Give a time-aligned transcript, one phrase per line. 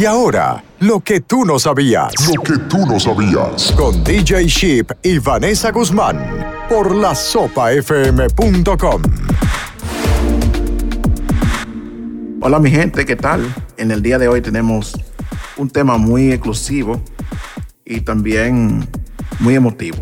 [0.00, 2.14] Y ahora, lo que tú no sabías.
[2.26, 3.70] Lo que tú no sabías.
[3.72, 6.16] Con DJ Sheep y Vanessa Guzmán.
[6.70, 9.02] Por la sopafm.com.
[12.40, 13.54] Hola mi gente, ¿qué tal?
[13.76, 14.98] En el día de hoy tenemos
[15.58, 16.98] un tema muy exclusivo
[17.84, 18.88] y también
[19.38, 19.98] muy emotivo.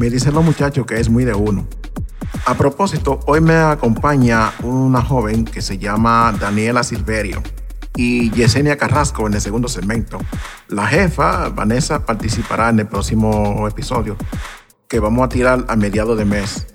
[0.00, 1.68] Me dicen los muchachos que es muy de uno.
[2.46, 7.42] A propósito, hoy me acompaña una joven que se llama Daniela Silverio
[7.96, 10.18] y Yesenia Carrasco en el segundo segmento.
[10.68, 14.16] La jefa, Vanessa, participará en el próximo episodio
[14.88, 16.66] que vamos a tirar a mediados de mes.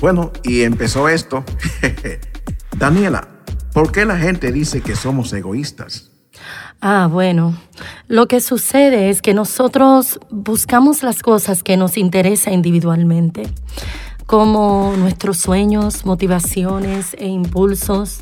[0.00, 1.44] Bueno, y empezó esto.
[2.76, 3.26] Daniela,
[3.72, 6.10] ¿por qué la gente dice que somos egoístas?
[6.80, 7.58] Ah, bueno,
[8.06, 13.48] lo que sucede es que nosotros buscamos las cosas que nos interesan individualmente,
[14.28, 18.20] como nuestros sueños, motivaciones e impulsos.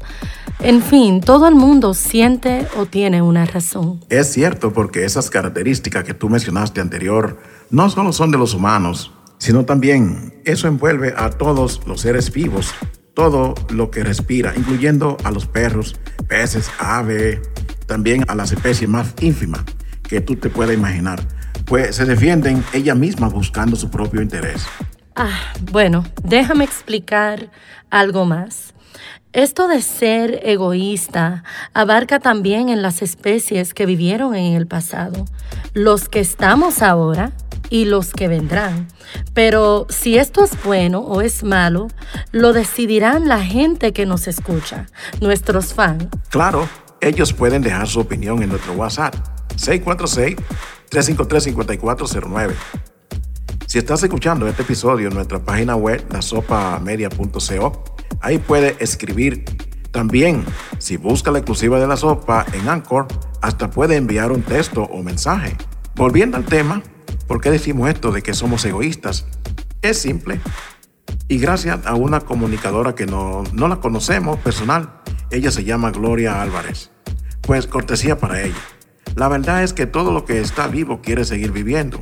[0.61, 4.05] En fin, todo el mundo siente o tiene una razón.
[4.09, 9.13] Es cierto, porque esas características que tú mencionaste anterior no solo son de los humanos,
[9.39, 12.73] sino también eso envuelve a todos los seres vivos,
[13.13, 15.97] todo lo que respira, incluyendo a los perros,
[16.29, 17.41] peces, aves,
[17.87, 19.65] también a las especies más ínfimas
[20.05, 21.21] que tú te puedas imaginar,
[21.65, 24.65] pues se defienden ellas mismas buscando su propio interés.
[25.19, 27.51] Ah, bueno, déjame explicar
[27.89, 28.75] algo más.
[29.33, 35.25] Esto de ser egoísta abarca también en las especies que vivieron en el pasado,
[35.73, 37.33] los que estamos ahora
[37.71, 38.89] y los que vendrán.
[39.33, 41.89] Pero si esto es bueno o es malo,
[42.33, 44.85] lo decidirán la gente que nos escucha,
[45.23, 46.09] nuestros fans.
[46.29, 46.69] Claro,
[47.01, 49.15] ellos pueden dejar su opinión en nuestro WhatsApp
[49.57, 52.53] 646-353-5409.
[53.67, 57.85] Si estás escuchando este episodio en nuestra página web, lasopamedia.co,
[58.21, 59.45] ahí puedes escribir.
[59.91, 60.45] También,
[60.79, 63.09] si busca la exclusiva de la sopa en Anchor,
[63.43, 65.57] hasta puede enviar un texto o mensaje.
[65.97, 66.81] Volviendo al tema,
[67.27, 69.27] ¿por qué decimos esto de que somos egoístas?
[69.83, 70.41] Es simple.
[71.27, 75.01] Y gracias a una comunicadora que no, no la conocemos personal,
[75.33, 76.93] ella se llama Gloria Álvarez.
[77.41, 78.55] Pues cortesía para ella.
[79.17, 82.01] La verdad es que todo lo que está vivo quiere seguir viviendo.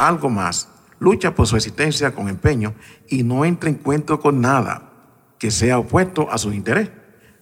[0.00, 0.70] Algo más.
[0.98, 2.74] Lucha por su existencia con empeño
[3.08, 4.90] y no entra en cuento con nada
[5.38, 6.90] que sea opuesto a su interés.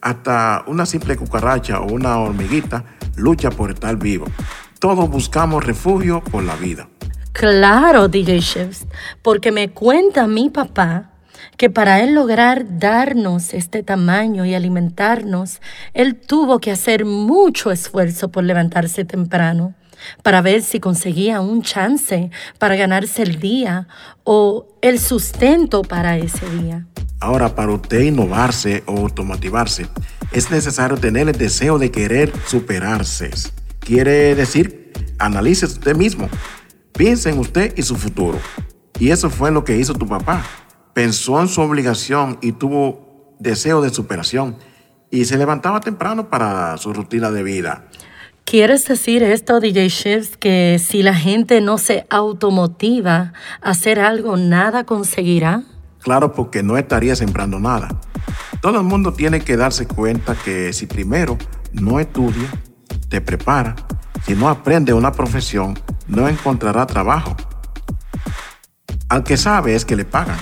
[0.01, 2.85] Hasta una simple cucaracha o una hormiguita
[3.17, 4.27] lucha por estar vivo.
[4.79, 6.89] Todos buscamos refugio por la vida.
[7.33, 8.87] Claro, DJ Chefs,
[9.23, 11.11] porque me cuenta mi papá
[11.57, 15.61] que para él lograr darnos este tamaño y alimentarnos,
[15.95, 19.75] él tuvo que hacer mucho esfuerzo por levantarse temprano
[20.23, 23.89] para ver si conseguía un chance para ganarse el día
[24.25, 26.87] o el sustento para ese día.
[27.21, 29.87] Ahora, para usted innovarse o automotivarse,
[30.33, 33.31] es necesario tener el deseo de querer superarse.
[33.79, 36.29] Quiere decir, analice usted mismo,
[36.93, 38.39] piense en usted y su futuro.
[38.99, 40.45] Y eso fue lo que hizo tu papá
[40.95, 44.57] pensó en su obligación y tuvo deseo de superación
[45.11, 47.89] y se levantaba temprano para su rutina de vida.
[48.45, 53.33] ¿Quieres decir esto, DJ Shifts, que si la gente no se automotiva
[53.63, 55.63] a hacer algo, nada conseguirá?
[56.01, 57.89] Claro, porque no estaría sembrando nada.
[58.61, 61.39] Todo el mundo tiene que darse cuenta que si primero
[61.73, 62.49] no estudia,
[63.09, 63.75] te prepara,
[64.27, 67.35] si no aprende una profesión, no encontrará trabajo.
[69.09, 70.39] Al que sabe es que le pagan.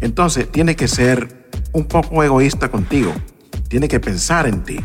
[0.00, 3.12] Entonces tiene que ser un poco egoísta contigo.
[3.68, 4.78] Tiene que pensar en ti.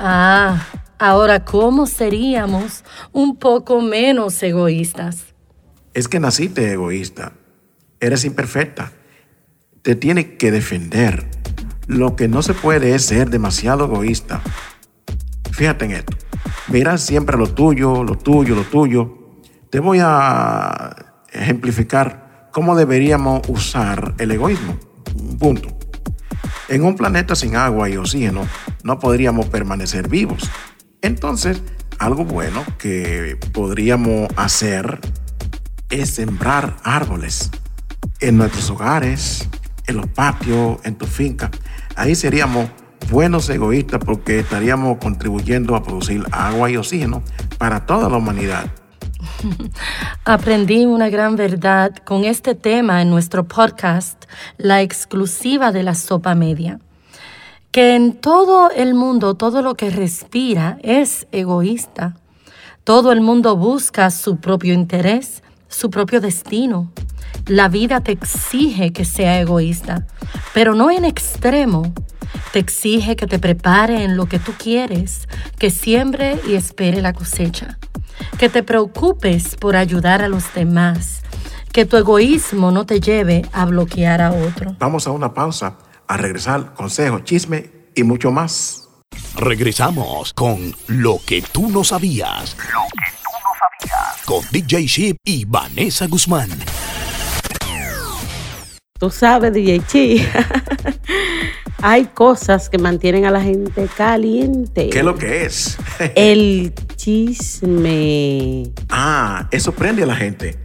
[0.00, 0.64] Ah,
[1.00, 5.34] ahora ¿cómo seríamos un poco menos egoístas?
[5.92, 7.32] Es que naciste egoísta.
[7.98, 8.92] Eres imperfecta.
[9.82, 11.26] Te tiene que defender.
[11.88, 14.40] Lo que no se puede es ser demasiado egoísta.
[15.50, 16.16] Fíjate en esto.
[16.68, 19.40] Mira siempre lo tuyo, lo tuyo, lo tuyo.
[19.70, 20.94] Te voy a
[21.32, 24.78] ejemplificar cómo deberíamos usar el egoísmo.
[25.40, 25.76] Punto.
[26.68, 28.46] En un planeta sin agua y oxígeno
[28.88, 30.50] no podríamos permanecer vivos.
[31.02, 31.62] Entonces,
[31.98, 34.98] algo bueno que podríamos hacer
[35.90, 37.50] es sembrar árboles
[38.20, 39.46] en nuestros hogares,
[39.86, 41.50] en los patios, en tu finca.
[41.96, 42.70] Ahí seríamos
[43.10, 47.22] buenos egoístas porque estaríamos contribuyendo a producir agua y oxígeno
[47.58, 48.70] para toda la humanidad.
[50.24, 54.24] Aprendí una gran verdad con este tema en nuestro podcast,
[54.56, 56.80] la exclusiva de la sopa media,
[57.70, 62.16] que en todo el mundo todo lo que respira es egoísta.
[62.84, 66.90] Todo el mundo busca su propio interés, su propio destino.
[67.46, 70.06] La vida te exige que sea egoísta,
[70.54, 71.92] pero no en extremo.
[72.52, 75.28] te exige que te prepare en lo que tú quieres,
[75.58, 77.78] que siembre y espere la cosecha,
[78.38, 81.22] que te preocupes por ayudar a los demás,
[81.72, 84.76] que tu egoísmo no te lleve a bloquear a otro.
[84.78, 85.76] Vamos a una pausa,
[86.08, 88.88] a regresar, consejo, chisme y mucho más.
[89.36, 92.56] Regresamos con Lo que tú no sabías.
[92.72, 94.24] Lo que tú no sabías.
[94.24, 96.50] Con DJ Ship y Vanessa Guzmán.
[98.98, 100.26] Tú sabes, DJ Chi,
[101.82, 104.90] hay cosas que mantienen a la gente caliente.
[104.90, 105.78] ¿Qué es lo que es?
[106.16, 108.72] El chisme.
[108.90, 110.58] Ah, eso prende a la gente.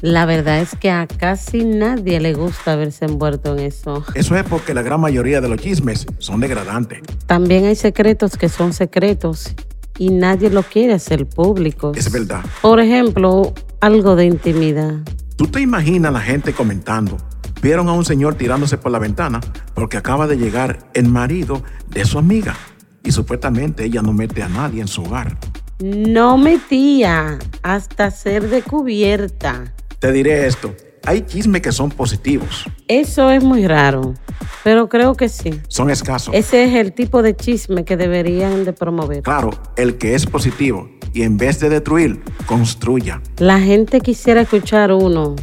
[0.00, 4.04] La verdad es que a casi nadie le gusta verse envuelto en eso.
[4.14, 7.00] Eso es porque la gran mayoría de los chismes son degradantes.
[7.26, 9.54] También hay secretos que son secretos
[9.98, 11.92] y nadie lo quiere hacer público.
[11.96, 12.44] Es verdad.
[12.62, 14.94] Por ejemplo, algo de intimidad.
[15.36, 17.16] ¿Tú te imaginas la gente comentando?
[17.60, 19.40] Vieron a un señor tirándose por la ventana
[19.74, 22.54] porque acaba de llegar el marido de su amiga
[23.02, 25.36] y supuestamente ella no mete a nadie en su hogar.
[25.80, 29.72] No metía hasta ser descubierta.
[29.98, 30.72] Te diré esto,
[31.04, 32.64] hay chismes que son positivos.
[32.86, 34.14] Eso es muy raro,
[34.62, 35.60] pero creo que sí.
[35.66, 36.32] Son escasos.
[36.32, 39.24] Ese es el tipo de chisme que deberían de promover.
[39.24, 43.20] Claro, el que es positivo y en vez de destruir, construya.
[43.38, 45.34] La gente quisiera escuchar uno.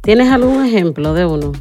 [0.00, 1.52] ¿Tienes algún ejemplo de uno?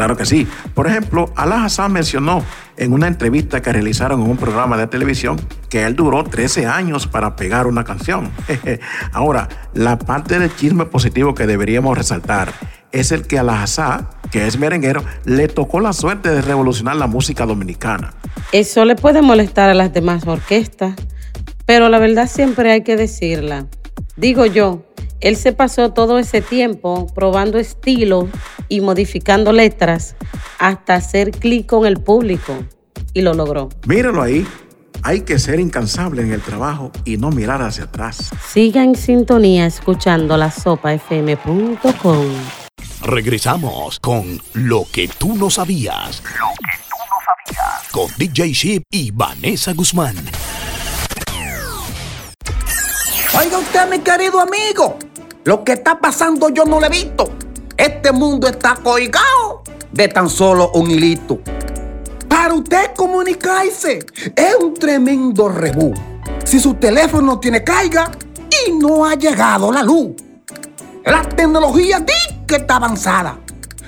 [0.00, 0.46] Claro que sí.
[0.72, 2.42] Por ejemplo, Alá Hassan mencionó
[2.78, 5.38] en una entrevista que realizaron en un programa de televisión
[5.68, 8.30] que él duró 13 años para pegar una canción.
[9.12, 12.50] Ahora, la parte del chisme positivo que deberíamos resaltar
[12.92, 16.96] es el que a la Hassan, que es merenguero, le tocó la suerte de revolucionar
[16.96, 18.14] la música dominicana.
[18.52, 20.94] Eso le puede molestar a las demás orquestas,
[21.66, 23.66] pero la verdad siempre hay que decirla.
[24.16, 24.82] Digo yo,
[25.20, 28.24] él se pasó todo ese tiempo probando estilos
[28.70, 30.16] y modificando letras
[30.58, 32.56] hasta hacer clic con el público
[33.12, 33.68] y lo logró.
[33.86, 34.46] Míralo ahí.
[35.02, 38.30] Hay que ser incansable en el trabajo y no mirar hacia atrás.
[38.46, 42.26] Siga en sintonía escuchando la sopafm.com.
[43.02, 46.22] Regresamos con Lo que tú no sabías.
[46.38, 47.88] Lo que tú no sabías.
[47.90, 50.16] Con DJ Ship y Vanessa Guzmán.
[53.38, 54.98] Oiga usted, mi querido amigo,
[55.44, 57.32] lo que está pasando yo no lo he visto.
[57.80, 61.40] Este mundo está colgado de tan solo un hilito.
[62.28, 64.00] Para usted comunicarse
[64.36, 65.94] es un tremendo rebú.
[66.44, 68.10] Si su teléfono tiene carga
[68.66, 70.10] y no ha llegado la luz.
[71.06, 73.38] La tecnología di que está avanzada,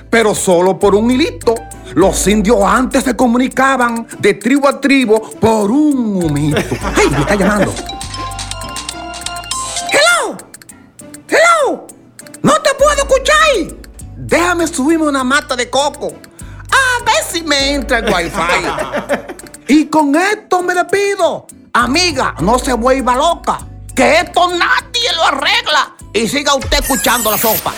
[0.09, 1.53] pero solo por un hilito.
[1.93, 6.57] Los indios antes se comunicaban de tribu a tribu por un humito.
[6.95, 7.71] ¡Ay, me está llamando!
[14.33, 16.07] Déjame subirme una mata de coco.
[16.07, 18.41] A ver si me entra el wifi.
[19.67, 21.45] y con esto me despido.
[21.71, 23.59] Amiga, no se vuelva loca.
[23.95, 25.95] Que esto nadie lo arregla.
[26.13, 27.75] Y siga usted escuchando la sopa.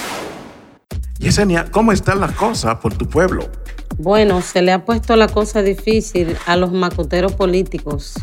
[1.20, 3.50] Yesenia, ¿cómo están las cosas por tu pueblo?
[3.98, 8.14] Bueno, se le ha puesto la cosa difícil a los macuteros políticos.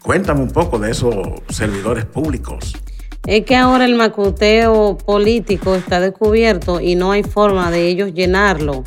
[0.00, 1.12] Cuéntame un poco de esos
[1.48, 2.72] servidores públicos.
[3.30, 8.82] Es que ahora el macuteo político está descubierto y no hay forma de ellos llenarlo.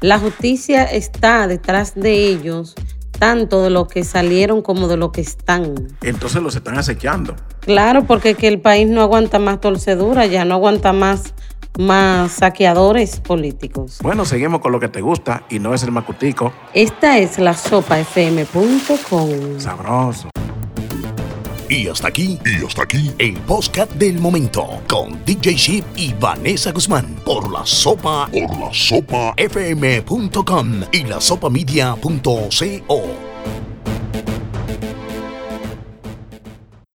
[0.00, 2.74] La justicia está detrás de ellos,
[3.18, 5.74] tanto de los que salieron como de los que están.
[6.00, 7.36] Entonces los están acechando.
[7.60, 11.34] Claro, porque que el país no aguanta más torcedura, ya no aguanta más,
[11.78, 13.98] más saqueadores políticos.
[14.02, 16.54] Bueno, seguimos con lo que te gusta y no es el macutico.
[16.72, 19.28] Esta es la sopafm.com.
[19.58, 20.30] Sabroso.
[21.74, 26.70] Y hasta aquí, Y hasta aquí, el podcast del momento con DJ Ship y Vanessa
[26.70, 33.33] Guzmán por la sopa por la sopa fm.com y la sopamedia.co.